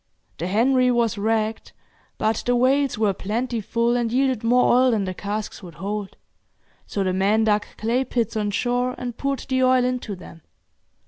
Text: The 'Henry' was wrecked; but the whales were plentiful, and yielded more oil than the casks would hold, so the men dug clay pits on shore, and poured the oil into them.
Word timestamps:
The 0.39 0.47
'Henry' 0.47 0.89
was 0.89 1.15
wrecked; 1.15 1.73
but 2.17 2.41
the 2.47 2.55
whales 2.55 2.97
were 2.97 3.13
plentiful, 3.13 3.95
and 3.95 4.11
yielded 4.11 4.43
more 4.43 4.73
oil 4.73 4.89
than 4.89 5.03
the 5.03 5.13
casks 5.13 5.61
would 5.61 5.75
hold, 5.75 6.17
so 6.87 7.03
the 7.03 7.13
men 7.13 7.43
dug 7.43 7.67
clay 7.77 8.03
pits 8.03 8.35
on 8.35 8.49
shore, 8.49 8.95
and 8.97 9.15
poured 9.15 9.41
the 9.47 9.61
oil 9.63 9.85
into 9.85 10.15
them. 10.15 10.41